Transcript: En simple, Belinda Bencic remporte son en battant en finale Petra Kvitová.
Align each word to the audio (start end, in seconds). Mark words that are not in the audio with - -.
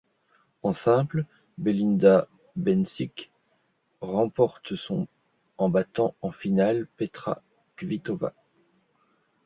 En 0.63 0.73
simple, 0.73 1.25
Belinda 1.59 2.27
Bencic 2.55 3.31
remporte 3.99 4.75
son 4.75 5.07
en 5.59 5.69
battant 5.69 6.15
en 6.23 6.31
finale 6.31 6.87
Petra 6.97 7.43
Kvitová. 7.75 8.33